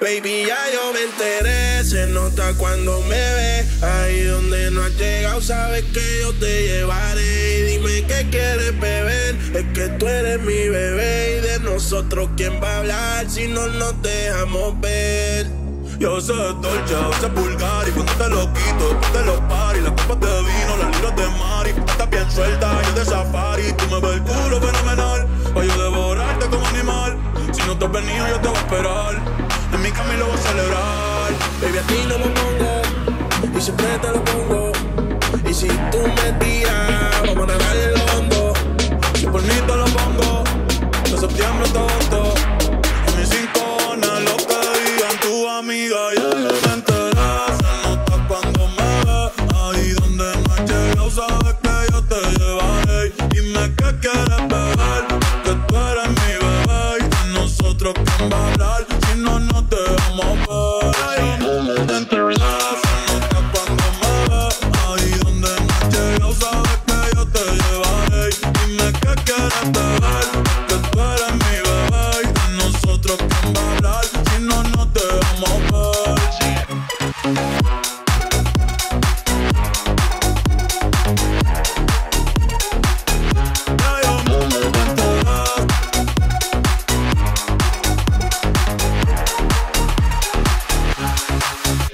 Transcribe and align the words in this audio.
Baby, 0.00 0.44
ya 0.46 0.56
yo 0.72 0.92
me 0.92 1.02
enteré, 1.02 1.82
se 1.84 2.06
nota 2.06 2.54
cuando 2.56 3.00
me 3.02 3.16
ve. 3.16 3.64
Ahí 3.82 4.22
donde 4.22 4.70
no 4.70 4.82
has 4.82 4.96
llegado, 4.96 5.40
sabes 5.40 5.82
que 5.92 6.20
yo 6.20 6.32
te 6.34 6.68
llevaré. 6.68 7.58
Y 7.58 7.62
dime 7.62 8.06
qué 8.06 8.28
quieres 8.30 8.78
beber, 8.78 9.36
es 9.54 9.64
que 9.74 9.88
tú 9.98 10.06
eres 10.06 10.40
mi 10.40 10.68
bebé. 10.68 11.38
Y 11.38 11.40
de 11.48 11.58
nosotros, 11.60 12.30
¿quién 12.36 12.62
va 12.62 12.74
a 12.74 12.78
hablar 12.78 13.28
si 13.28 13.48
no 13.48 13.66
nos 13.66 14.00
dejamos 14.00 14.80
ver? 14.80 15.48
Yo 15.98 16.20
sé 16.20 16.32
dolce, 16.32 16.94
sé 17.20 17.26
vulgar 17.34 17.88
y 17.88 17.90
cuando 17.90 18.12
te 18.12 18.28
lo 18.28 18.52
quito, 18.52 19.00
te 19.12 19.24
lo 19.24 19.37
celebrar. 30.58 31.32
Baby, 31.60 31.78
a 31.78 31.82
ti 31.82 32.06
no 32.08 32.18
me 32.18 32.28
pongo, 32.38 33.58
y 33.58 33.60
siempre 33.60 33.86
te 34.02 34.08
lo 34.08 34.24
pongo. 34.24 34.72
Y 35.48 35.54
si 35.54 35.68
tú 35.68 36.00
me 36.16 36.32
tiras, 36.40 36.97
nosotros, 58.04 58.18
¿quién 58.18 58.32
va 58.32 58.38
a 60.84 60.87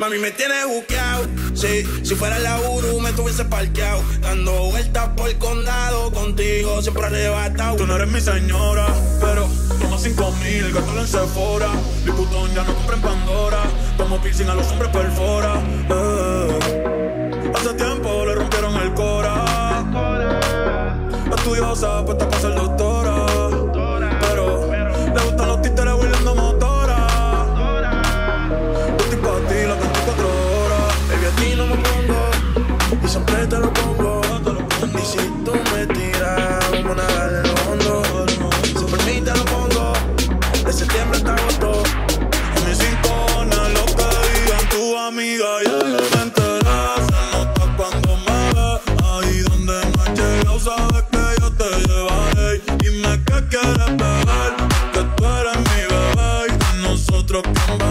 hablar? 0.05 0.21
me 0.21 0.31
tiene 0.31 0.65
buqueado. 0.67 1.27
Sí, 1.55 1.85
si 2.03 2.15
fuera 2.15 2.39
la 2.39 2.61
Uru 2.61 3.01
me 3.01 3.13
tuviese 3.13 3.45
parqueado. 3.45 4.03
Dando 4.21 4.71
vueltas 4.71 5.09
por 5.17 5.29
el 5.29 5.39
condado 5.39 6.11
contigo, 6.13 6.83
siempre 6.83 7.07
arrebatado. 7.07 7.77
Tú 7.77 7.87
no 7.87 7.97
eres 7.97 8.09
mi 8.09 8.21
señora, 8.21 8.87
pero 9.21 9.49
toma 9.81 9.99
cinco 9.99 10.33
mil, 10.43 10.73
gasto 10.73 11.01
en 11.01 11.07
Sephora. 11.07 11.69
Liputón 12.05 12.55
ya 12.55 12.65
no 12.65 12.75
compra 12.75 12.97
en 12.97 13.03
Pandora. 13.03 13.63
Como 13.97 14.21
piercing 14.21 14.49
a 14.49 14.55
los 14.55 14.67
hombres 14.69 14.91
perfora. 14.91 15.55
Eh. 15.91 17.53
Hace 17.55 17.75
tiempo 17.75 18.25
le 18.27 18.35
rompieron 18.35 18.77
el 18.77 18.95
cora. 18.95 19.45
Estudiosa, 21.37 22.05
puesta 22.05 22.29
para 22.29 22.41
ser 22.41 22.55
doctora. 22.55 22.85
Pero 22.85 22.94
que 50.63 51.41
yo 51.41 51.51
te 51.53 51.65
llevaré. 51.89 52.61
Dime 52.79 53.21
qué 53.27 53.49
quieres 53.51 53.97
beber, 53.97 54.55
que 54.93 55.03
tú 55.17 55.25
eres 55.25 55.57
mi 55.57 55.81
bebé. 55.91 56.57
Y 56.79 56.83
nosotros, 56.83 57.43
¿quién 57.43 57.84